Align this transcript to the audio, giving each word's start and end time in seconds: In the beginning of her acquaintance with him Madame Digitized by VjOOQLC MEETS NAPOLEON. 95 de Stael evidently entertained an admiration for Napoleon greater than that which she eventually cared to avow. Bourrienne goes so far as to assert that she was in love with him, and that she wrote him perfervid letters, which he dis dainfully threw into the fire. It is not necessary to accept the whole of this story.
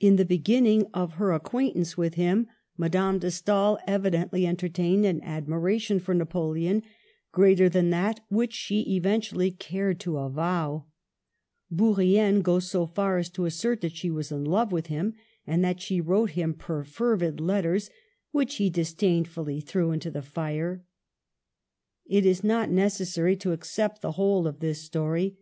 In 0.00 0.16
the 0.16 0.24
beginning 0.24 0.86
of 0.94 1.16
her 1.20 1.32
acquaintance 1.32 1.94
with 1.94 2.14
him 2.14 2.46
Madame 2.78 3.20
Digitized 3.20 3.20
by 3.20 3.20
VjOOQLC 3.20 3.20
MEETS 3.20 3.20
NAPOLEON. 3.20 3.20
95 3.20 3.20
de 3.20 3.30
Stael 3.30 3.78
evidently 3.86 4.46
entertained 4.46 5.04
an 5.06 5.20
admiration 5.22 6.00
for 6.00 6.14
Napoleon 6.14 6.82
greater 7.30 7.68
than 7.68 7.90
that 7.90 8.20
which 8.30 8.54
she 8.54 8.96
eventually 8.96 9.50
cared 9.50 10.00
to 10.00 10.16
avow. 10.16 10.86
Bourrienne 11.70 12.40
goes 12.40 12.70
so 12.70 12.86
far 12.86 13.18
as 13.18 13.28
to 13.28 13.44
assert 13.44 13.82
that 13.82 13.94
she 13.94 14.10
was 14.10 14.32
in 14.32 14.46
love 14.46 14.72
with 14.72 14.86
him, 14.86 15.12
and 15.46 15.62
that 15.62 15.82
she 15.82 16.00
wrote 16.00 16.30
him 16.30 16.54
perfervid 16.54 17.38
letters, 17.38 17.90
which 18.30 18.54
he 18.54 18.70
dis 18.70 18.94
dainfully 18.94 19.62
threw 19.62 19.90
into 19.90 20.10
the 20.10 20.22
fire. 20.22 20.82
It 22.06 22.24
is 22.24 22.42
not 22.42 22.70
necessary 22.70 23.36
to 23.36 23.52
accept 23.52 24.00
the 24.00 24.12
whole 24.12 24.46
of 24.46 24.60
this 24.60 24.80
story. 24.80 25.36